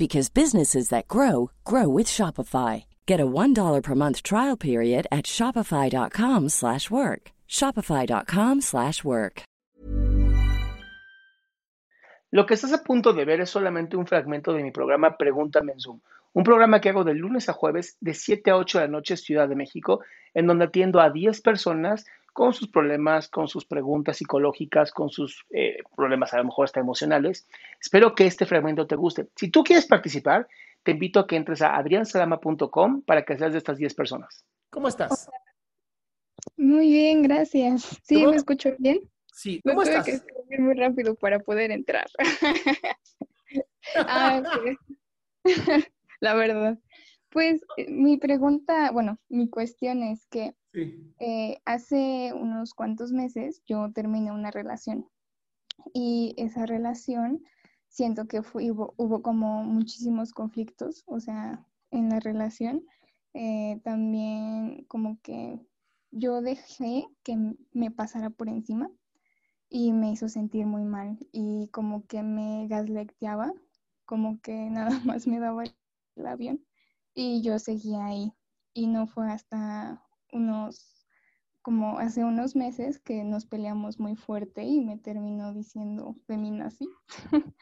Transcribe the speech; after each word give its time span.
because 0.00 0.30
businesses 0.30 0.88
that 0.88 1.06
grow 1.06 1.50
grow 1.64 1.86
with 1.88 2.08
Shopify. 2.08 2.84
Get 3.06 3.20
a 3.20 3.26
$1 3.26 3.82
per 3.82 3.94
month 3.94 4.22
trial 4.22 4.56
period 4.56 5.06
at 5.12 5.26
shopify.com/work. 5.26 7.22
shopify.com/work. 7.58 9.42
Lo 12.32 12.46
que 12.46 12.54
estás 12.54 12.72
a 12.72 12.84
punto 12.84 13.12
de 13.12 13.24
ver 13.24 13.40
es 13.40 13.50
solamente 13.50 13.96
un 13.96 14.06
fragmento 14.06 14.52
de 14.52 14.62
mi 14.62 14.70
programa 14.70 15.16
Pregúntame 15.16 15.72
en 15.72 15.80
Zoom, 15.80 16.00
un 16.32 16.44
programa 16.44 16.80
que 16.80 16.90
hago 16.90 17.02
de 17.02 17.14
lunes 17.14 17.48
a 17.48 17.52
jueves 17.52 17.96
de 18.00 18.14
7 18.14 18.52
a 18.52 18.56
8 18.56 18.78
de 18.78 18.84
la 18.84 18.90
noche 18.92 19.16
Ciudad 19.16 19.48
de 19.48 19.56
México, 19.56 20.00
en 20.32 20.46
donde 20.46 20.66
atiendo 20.66 21.00
a 21.00 21.10
10 21.10 21.40
personas 21.42 22.06
con 22.40 22.54
sus 22.54 22.68
problemas, 22.68 23.28
con 23.28 23.48
sus 23.48 23.66
preguntas 23.66 24.16
psicológicas, 24.16 24.92
con 24.92 25.10
sus 25.10 25.44
eh, 25.50 25.76
problemas 25.94 26.32
a 26.32 26.38
lo 26.38 26.44
mejor 26.44 26.64
hasta 26.64 26.80
emocionales. 26.80 27.46
Espero 27.78 28.14
que 28.14 28.24
este 28.24 28.46
fragmento 28.46 28.86
te 28.86 28.96
guste. 28.96 29.28
Si 29.36 29.50
tú 29.50 29.62
quieres 29.62 29.84
participar, 29.84 30.48
te 30.82 30.92
invito 30.92 31.20
a 31.20 31.26
que 31.26 31.36
entres 31.36 31.60
a 31.60 31.76
adriansalama.com 31.76 33.02
para 33.02 33.26
que 33.26 33.36
seas 33.36 33.52
de 33.52 33.58
estas 33.58 33.76
10 33.76 33.92
personas. 33.92 34.46
¿Cómo 34.70 34.88
estás? 34.88 35.28
Muy 36.56 36.90
bien, 36.90 37.20
gracias. 37.20 38.00
¿Sí 38.04 38.26
me 38.26 38.36
escucho 38.36 38.70
bien? 38.78 39.00
Sí, 39.26 39.60
¿cómo 39.62 39.82
estás? 39.82 40.06
que 40.06 40.12
escribir 40.12 40.60
muy 40.60 40.74
rápido 40.76 41.16
para 41.16 41.40
poder 41.40 41.70
entrar. 41.70 42.06
ah, 43.96 44.42
La 46.20 46.32
verdad. 46.32 46.78
Pues 47.28 47.60
eh, 47.76 47.90
mi 47.90 48.16
pregunta, 48.16 48.92
bueno, 48.92 49.18
mi 49.28 49.50
cuestión 49.50 50.02
es 50.02 50.26
que 50.30 50.54
eh, 50.72 51.60
hace 51.64 52.32
unos 52.34 52.74
cuantos 52.74 53.12
meses 53.12 53.62
yo 53.66 53.90
terminé 53.92 54.30
una 54.32 54.50
relación 54.50 55.08
y 55.92 56.34
esa 56.36 56.66
relación 56.66 57.42
siento 57.88 58.26
que 58.26 58.40
hubo, 58.40 59.22
como 59.22 59.64
muchísimos 59.64 60.32
conflictos, 60.32 61.02
o 61.06 61.20
sea, 61.20 61.66
en 61.90 62.08
la 62.08 62.20
relación. 62.20 62.86
Eh, 63.34 63.80
también 63.84 64.84
como 64.88 65.20
que 65.22 65.60
yo 66.10 66.40
dejé 66.40 67.06
que 67.22 67.36
me 67.72 67.90
pasara 67.90 68.30
por 68.30 68.48
encima 68.48 68.90
y 69.68 69.92
me 69.92 70.10
hizo 70.10 70.28
sentir 70.28 70.66
muy 70.66 70.82
mal 70.84 71.18
y 71.32 71.68
como 71.68 72.06
que 72.06 72.22
me 72.22 72.66
gaslecteaba, 72.68 73.52
como 74.04 74.40
que 74.40 74.70
nada 74.70 75.00
más 75.04 75.26
me 75.26 75.38
daba 75.38 75.64
el 75.64 76.26
avión 76.26 76.64
y 77.14 77.42
yo 77.42 77.58
seguía 77.58 78.04
ahí 78.06 78.32
y 78.74 78.86
no 78.86 79.06
fue 79.06 79.30
hasta 79.30 80.02
unos, 80.32 81.06
como 81.62 81.98
hace 81.98 82.24
unos 82.24 82.56
meses 82.56 82.98
que 82.98 83.24
nos 83.24 83.46
peleamos 83.46 83.98
muy 84.00 84.16
fuerte 84.16 84.64
y 84.64 84.80
me 84.80 84.98
terminó 84.98 85.52
diciendo 85.52 86.16
feminazi. 86.26 86.88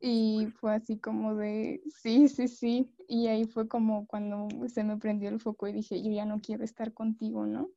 y 0.00 0.46
fue 0.60 0.74
así 0.74 0.98
como 0.98 1.34
de, 1.34 1.82
sí, 1.88 2.28
sí, 2.28 2.48
sí. 2.48 2.94
Y 3.08 3.28
ahí 3.28 3.44
fue 3.44 3.68
como 3.68 4.06
cuando 4.06 4.48
se 4.68 4.84
me 4.84 4.96
prendió 4.96 5.28
el 5.28 5.40
foco 5.40 5.68
y 5.68 5.72
dije, 5.72 6.02
yo 6.02 6.10
ya 6.10 6.24
no 6.24 6.40
quiero 6.40 6.64
estar 6.64 6.92
contigo, 6.92 7.46
¿no? 7.46 7.70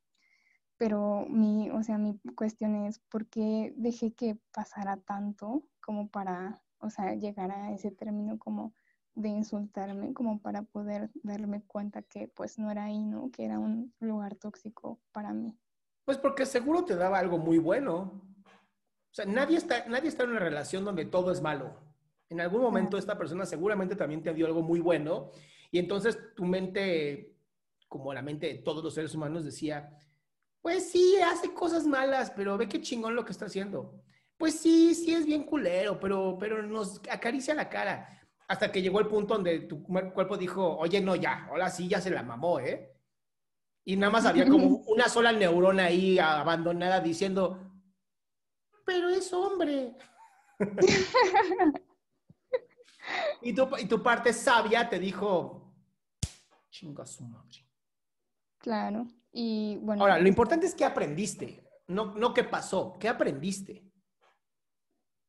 Pero 0.78 1.26
mi, 1.30 1.70
o 1.72 1.84
sea, 1.84 1.98
mi 1.98 2.20
cuestión 2.36 2.76
es, 2.86 3.00
¿por 3.00 3.28
qué 3.28 3.74
dejé 3.76 4.14
que 4.14 4.40
pasara 4.54 4.98
tanto 4.98 5.68
como 5.82 6.10
para, 6.10 6.64
o 6.80 6.90
sea, 6.90 7.16
llegar 7.16 7.52
a 7.52 7.74
ese 7.74 7.92
término 7.92 8.40
como 8.40 8.74
de 9.20 9.30
insultarme 9.30 10.14
como 10.14 10.42
para 10.42 10.62
poder 10.62 11.10
darme 11.24 11.62
cuenta 11.64 12.02
que 12.02 12.30
pues 12.30 12.58
no 12.58 12.72
era 12.72 12.86
ahí, 12.86 13.04
¿no? 13.04 13.30
Que 13.32 13.44
era 13.44 13.60
un 13.60 13.94
lugar 14.00 14.36
tóxico 14.36 15.00
para 15.12 15.34
mí. 15.34 15.58
Pues 16.06 16.18
porque 16.18 16.46
seguro 16.46 16.86
te 16.86 16.96
daba 16.96 17.20
algo 17.20 17.38
muy 17.38 17.58
bueno. 17.58 18.24
O 18.46 19.14
sea, 19.14 19.26
nadie 19.26 19.58
está, 19.58 19.86
nadie 19.88 20.08
está 20.08 20.24
en 20.24 20.32
una 20.32 20.40
relación 20.40 20.86
donde 20.86 21.06
todo 21.06 21.32
es 21.32 21.42
malo. 21.42 21.76
En 22.30 22.40
algún 22.40 22.62
momento 22.62 22.98
esta 22.98 23.18
persona 23.18 23.46
seguramente 23.46 23.96
también 23.96 24.24
te 24.24 24.34
dio 24.34 24.46
algo 24.46 24.62
muy 24.62 24.80
bueno 24.80 25.32
y 25.70 25.80
entonces 25.80 26.18
tu 26.36 26.46
mente, 26.46 27.36
como 27.90 28.14
la 28.14 28.22
mente 28.22 28.48
de 28.48 28.56
todos 28.60 28.84
los 28.84 28.94
seres 28.94 29.14
humanos, 29.14 29.44
decía, 29.44 29.98
pues 30.62 30.92
sí, 30.92 31.18
hace 31.26 31.54
cosas 31.54 31.86
malas, 31.86 32.32
pero 32.32 32.58
ve 32.58 32.70
qué 32.70 32.80
chingón 32.80 33.16
lo 33.16 33.26
que 33.26 33.34
está 33.34 33.46
haciendo. 33.46 34.02
Pues 34.38 34.58
sí, 34.58 34.96
sí 34.96 35.14
es 35.14 35.26
bien 35.26 35.44
culero, 35.44 36.00
pero, 36.00 36.38
pero 36.40 36.64
nos 36.64 37.02
acaricia 37.10 37.54
la 37.54 37.68
cara 37.68 38.19
hasta 38.50 38.72
que 38.72 38.82
llegó 38.82 39.00
el 39.00 39.08
punto 39.08 39.36
donde 39.36 39.60
tu 39.60 39.84
cuerpo 39.84 40.36
dijo, 40.36 40.76
oye, 40.78 41.00
no, 41.00 41.16
ya, 41.16 41.46
ahora 41.46 41.70
sí 41.70 41.88
ya 41.88 42.02
se 42.02 42.10
la 42.10 42.24
mamó, 42.24 42.60
¿eh? 42.60 42.96
Y 43.86 43.96
nada 43.96 44.12
más 44.12 44.26
había 44.26 44.48
como 44.50 44.66
una 44.88 45.08
sola 45.08 45.32
neurona 45.32 45.86
ahí 45.86 46.18
abandonada 46.18 47.00
diciendo, 47.00 47.60
pero 48.84 49.10
es 49.10 49.32
hombre. 49.34 49.96
y, 53.44 53.54
tu, 53.54 53.70
y 53.78 53.86
tu 53.86 54.02
parte 54.02 54.34
sabia 54.34 54.90
te 54.90 54.98
dijo, 54.98 55.72
chinga 56.72 57.06
su 57.06 57.24
madre. 57.26 57.68
Claro. 58.58 59.06
Y 59.32 59.78
bueno. 59.78 60.02
Ahora, 60.02 60.18
lo 60.18 60.28
importante 60.28 60.66
es 60.66 60.74
que 60.74 60.86
aprendiste, 60.86 61.64
no, 61.86 62.16
no 62.16 62.34
qué 62.34 62.44
pasó, 62.44 62.98
qué 63.00 63.08
aprendiste. 63.08 63.86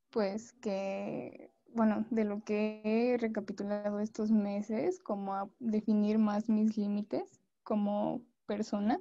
Pues 0.08 0.54
que 0.54 1.50
bueno, 1.74 2.04
de 2.10 2.24
lo 2.24 2.42
que 2.42 2.80
he 2.84 3.16
recapitulado 3.16 4.00
estos 4.00 4.30
meses, 4.30 4.98
como 5.00 5.34
a 5.34 5.48
definir 5.58 6.18
más 6.18 6.48
mis 6.48 6.76
límites 6.76 7.40
como 7.62 8.22
persona, 8.46 9.00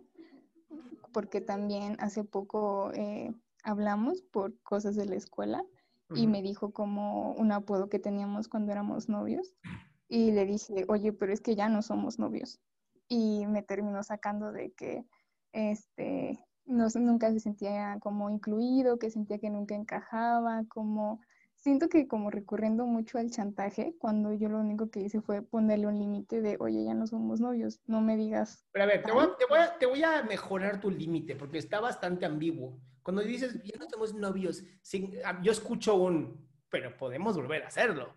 porque 1.12 1.42
también 1.42 1.96
hace 2.00 2.24
poco 2.24 2.92
eh, 2.94 3.34
hablamos 3.64 4.22
por 4.22 4.60
cosas 4.62 4.96
de 4.96 5.06
la 5.06 5.16
escuela 5.16 5.66
y 6.16 6.26
me 6.26 6.42
dijo 6.42 6.72
como 6.72 7.34
un 7.34 7.52
apodo 7.52 7.88
que 7.88 8.00
teníamos 8.00 8.48
cuando 8.48 8.72
éramos 8.72 9.10
novios 9.10 9.54
y 10.08 10.32
le 10.32 10.46
dije, 10.46 10.86
oye, 10.88 11.14
pero 11.14 11.32
es 11.32 11.40
que 11.40 11.56
ya 11.56 11.70
no 11.70 11.84
somos 11.84 12.18
novios. 12.18 12.60
Y 13.08 13.46
me 13.48 13.62
terminó 13.62 14.02
sacando 14.02 14.52
de 14.52 14.72
que 14.72 15.06
este, 15.52 16.44
no, 16.66 16.88
nunca 16.96 17.32
se 17.32 17.40
sentía 17.40 18.00
como 18.02 18.30
incluido, 18.32 18.98
que 18.98 19.12
sentía 19.12 19.38
que 19.38 19.52
nunca 19.52 19.76
encajaba, 19.76 20.64
como 20.68 21.22
siento 21.60 21.90
que 21.90 22.08
como 22.08 22.30
recurriendo 22.30 22.86
mucho 22.86 23.18
al 23.18 23.32
chantaje, 23.32 23.96
cuando 24.00 24.34
yo 24.34 24.50
lo 24.50 24.60
único 24.60 24.90
que 24.90 25.02
hice 25.02 25.22
fue 25.22 25.42
ponerle 25.42 25.88
un 25.88 26.00
límite 26.00 26.42
de, 26.42 26.58
oye, 26.60 26.84
ya 26.84 26.94
no 26.94 27.08
somos 27.08 27.40
novios, 27.40 27.82
no 27.86 28.02
me 28.02 28.18
digas. 28.18 28.66
Pero 28.72 28.84
a 28.84 28.88
ver, 28.88 29.04
te 29.80 29.86
voy 29.86 30.04
a, 30.04 30.24
mejorar 30.24 30.80
tu 30.80 30.90
límite, 30.90 31.36
porque 31.36 31.58
está 31.58 31.80
bastante 31.80 32.26
ambiguo. 32.26 32.80
Cuando 33.04 33.22
dices, 33.22 33.62
ya 33.64 33.78
no 33.78 33.90
somos 33.90 34.14
novios, 34.14 34.64
ah, 35.26 35.40
yo 35.42 35.52
escucho 35.52 35.96
un, 35.96 36.48
pero 36.70 36.96
podemos 36.98 37.36
volver 37.36 37.64
a 37.64 37.68
hacerlo. 37.68 38.14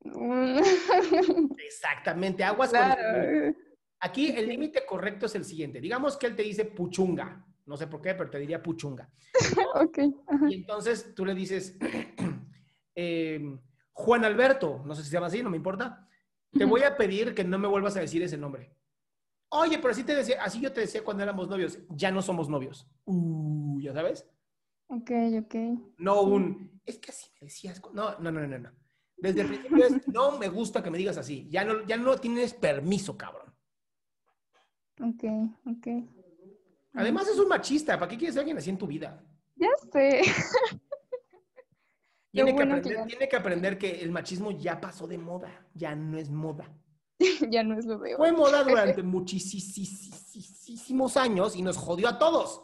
Exactamente, 1.58 2.44
aguas 2.44 2.70
con... 2.72 3.54
Aquí 4.00 4.28
el 4.28 4.48
límite 4.48 4.84
correcto 4.84 5.26
es 5.26 5.34
el 5.34 5.46
siguiente. 5.46 5.80
Digamos 5.80 6.18
que 6.18 6.26
él 6.26 6.36
te 6.36 6.42
dice 6.42 6.66
puchunga. 6.66 7.42
No 7.66 7.76
sé 7.78 7.86
por 7.86 8.02
qué, 8.02 8.14
pero 8.14 8.28
te 8.28 8.38
diría 8.38 8.62
puchunga. 8.62 9.10
ok. 9.74 9.98
Y 10.50 10.54
entonces 10.56 11.14
tú 11.14 11.24
le 11.24 11.34
dices, 11.34 11.78
eh, 12.94 13.58
Juan 13.92 14.24
Alberto, 14.24 14.82
no 14.84 14.94
sé 14.94 15.02
si 15.02 15.08
se 15.10 15.14
llama 15.14 15.26
así, 15.28 15.42
no 15.42 15.50
me 15.50 15.56
importa, 15.56 16.08
te 16.52 16.64
voy 16.64 16.82
a 16.82 16.96
pedir 16.96 17.34
que 17.34 17.44
no 17.44 17.58
me 17.58 17.68
vuelvas 17.68 17.96
a 17.96 18.00
decir 18.00 18.22
ese 18.22 18.36
nombre. 18.36 18.76
Oye, 19.50 19.78
pero 19.78 19.90
así 19.90 20.02
te 20.04 20.14
decía, 20.14 20.42
así 20.42 20.60
yo 20.60 20.72
te 20.72 20.80
decía 20.80 21.04
cuando 21.04 21.22
éramos 21.22 21.48
novios, 21.48 21.78
ya 21.90 22.10
no 22.10 22.22
somos 22.22 22.48
novios. 22.48 22.88
Uh, 23.04 23.80
ya 23.80 23.92
sabes. 23.92 24.28
Ok, 24.88 25.10
ok. 25.40 25.54
No 25.98 26.22
un, 26.22 26.80
es 26.84 26.98
que 26.98 27.10
así 27.10 27.30
me 27.34 27.46
decías. 27.46 27.80
No, 27.92 28.18
no, 28.18 28.32
no, 28.32 28.46
no, 28.46 28.58
no. 28.58 28.72
Desde 29.16 29.42
el 29.42 29.48
principio 29.48 29.84
es, 29.86 30.08
no 30.08 30.38
me 30.38 30.48
gusta 30.48 30.82
que 30.82 30.90
me 30.90 30.98
digas 30.98 31.16
así. 31.16 31.48
Ya 31.48 31.64
no, 31.64 31.86
ya 31.86 31.96
no 31.96 32.16
tienes 32.18 32.52
permiso, 32.52 33.16
cabrón. 33.16 33.54
Ok, 35.00 35.24
ok. 35.66 35.86
Además 36.94 37.28
es 37.28 37.38
un 37.38 37.48
machista. 37.48 37.98
¿Para 37.98 38.10
qué 38.10 38.18
quieres 38.18 38.36
a 38.36 38.40
alguien 38.40 38.58
así 38.58 38.70
en 38.70 38.78
tu 38.78 38.86
vida? 38.86 39.24
Ya 39.56 39.68
sé. 39.92 40.22
Tiene 42.34 42.54
que, 42.56 42.62
aprender, 42.64 43.06
tiene 43.06 43.28
que 43.28 43.36
aprender 43.36 43.78
que 43.78 44.02
el 44.02 44.10
machismo 44.10 44.50
ya 44.50 44.80
pasó 44.80 45.06
de 45.06 45.18
moda. 45.18 45.68
Ya 45.72 45.94
no 45.94 46.18
es 46.18 46.30
moda. 46.30 46.68
ya 47.48 47.62
no 47.62 47.78
es 47.78 47.86
lo 47.86 48.00
de 48.00 48.16
Fue 48.16 48.32
moda 48.32 48.64
durante 48.64 49.00
muchísimos 49.04 51.16
años 51.16 51.54
y 51.54 51.62
nos 51.62 51.76
jodió 51.76 52.08
a 52.08 52.18
todos. 52.18 52.60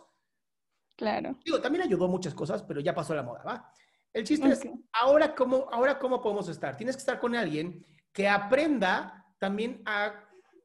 Claro. 0.97 1.39
Digo, 1.45 1.61
también 1.61 1.85
ayudó 1.85 2.09
muchas 2.09 2.35
cosas, 2.35 2.65
pero 2.65 2.81
ya 2.81 2.93
pasó 2.93 3.15
la 3.15 3.23
moda, 3.23 3.45
¿va? 3.45 3.73
El 4.13 4.25
chiste 4.25 4.49
es, 4.49 4.69
ahora 4.93 5.37
cómo, 5.37 5.69
ahora 5.71 6.01
cómo 6.01 6.21
podemos 6.21 6.49
estar. 6.49 6.77
Tienes 6.77 6.97
que 6.97 7.01
estar 7.01 7.21
con 7.21 7.37
alguien 7.37 7.87
que 8.13 8.29
aprenda 8.29 9.25
también 9.39 9.83
a 9.87 10.13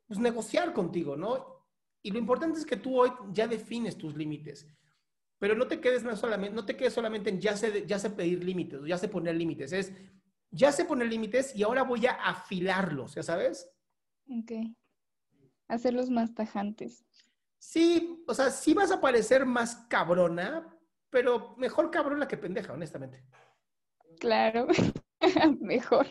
pues, 0.07 0.19
negociar 0.19 0.73
contigo, 0.73 1.15
¿no? 1.15 1.67
Y 2.01 2.09
lo 2.09 2.17
importante 2.17 2.57
es 2.57 2.65
que 2.65 2.77
tú 2.77 2.99
hoy 2.99 3.11
ya 3.31 3.47
defines 3.47 3.99
tus 3.99 4.15
límites. 4.15 4.65
Pero 5.45 5.53
no 5.53 5.67
te 5.67 5.79
quedes 5.79 6.03
no 6.03 6.15
solamente, 6.15 6.55
no 6.55 6.65
te 6.65 6.75
quedes 6.75 6.93
solamente 6.93 7.29
en 7.29 7.39
ya 7.39 7.55
sé, 7.55 7.85
ya 7.85 7.99
sé 7.99 8.09
pedir 8.09 8.43
límites, 8.43 8.81
ya 8.83 8.97
sé 8.97 9.07
poner 9.07 9.35
límites. 9.35 9.73
Es, 9.73 9.93
ya 10.49 10.71
sé 10.71 10.85
poner 10.85 11.07
límites 11.07 11.55
y 11.55 11.61
ahora 11.61 11.83
voy 11.83 12.07
a 12.07 12.13
afilarlos, 12.13 13.13
¿ya 13.13 13.21
sabes? 13.21 13.69
Ok. 14.27 14.53
Hacerlos 15.67 16.09
más 16.09 16.33
tajantes. 16.33 17.05
Sí, 17.59 18.23
o 18.27 18.33
sea, 18.33 18.49
sí 18.49 18.73
vas 18.73 18.89
a 18.89 18.99
parecer 18.99 19.45
más 19.45 19.75
cabrona, 19.87 20.75
pero 21.11 21.55
mejor 21.57 21.91
cabrona 21.91 22.27
que 22.27 22.37
pendeja, 22.37 22.73
honestamente. 22.73 23.23
Claro, 24.19 24.65
mejor. 25.59 26.07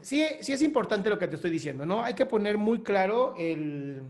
Sí, 0.00 0.26
sí 0.40 0.54
es 0.54 0.62
importante 0.62 1.08
lo 1.08 1.20
que 1.20 1.28
te 1.28 1.36
estoy 1.36 1.52
diciendo, 1.52 1.86
¿no? 1.86 2.02
Hay 2.02 2.14
que 2.14 2.26
poner 2.26 2.58
muy 2.58 2.82
claro 2.82 3.36
el... 3.38 4.02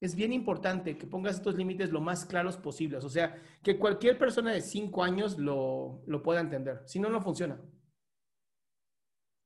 Es 0.00 0.14
bien 0.14 0.32
importante 0.32 0.96
que 0.96 1.06
pongas 1.06 1.36
estos 1.36 1.56
límites 1.56 1.90
lo 1.90 2.00
más 2.00 2.24
claros 2.24 2.56
posibles, 2.56 3.04
o 3.04 3.08
sea, 3.08 3.36
que 3.62 3.78
cualquier 3.78 4.16
persona 4.16 4.52
de 4.52 4.60
cinco 4.60 5.02
años 5.02 5.38
lo, 5.38 6.02
lo 6.06 6.22
pueda 6.22 6.40
entender, 6.40 6.82
si 6.86 7.00
no, 7.00 7.08
no 7.08 7.20
funciona. 7.20 7.60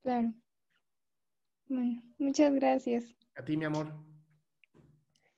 Claro. 0.02 0.32
Bueno, 1.68 2.02
muchas 2.18 2.52
gracias. 2.54 3.14
A 3.34 3.44
ti, 3.44 3.56
mi 3.56 3.64
amor. 3.64 3.92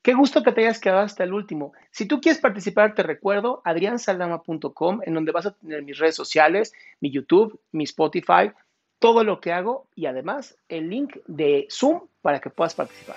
Qué 0.03 0.13
gusto 0.13 0.43
que 0.43 0.53
te 0.53 0.61
hayas 0.61 0.81
quedado 0.81 1.01
hasta 1.01 1.25
el 1.25 1.33
último. 1.33 1.73
Si 1.91 2.07
tú 2.07 2.21
quieres 2.21 2.41
participar, 2.41 2.95
te 2.95 3.03
recuerdo 3.03 3.63
adriansaldama.com, 3.65 5.01
en 5.03 5.15
donde 5.15 5.33
vas 5.33 5.47
a 5.47 5.55
tener 5.55 5.83
mis 5.83 5.97
redes 5.99 6.15
sociales, 6.15 6.75
mi 7.01 7.11
YouTube, 7.11 7.59
mi 7.73 7.85
Spotify, 7.85 8.53
todo 8.99 9.25
lo 9.25 9.41
que 9.41 9.53
hago 9.53 9.89
y 9.95 10.07
además 10.07 10.59
el 10.69 10.91
link 10.91 11.17
de 11.27 11.67
Zoom 11.71 12.09
para 12.21 12.41
que 12.41 12.51
puedas 12.51 12.75
participar. 12.75 13.17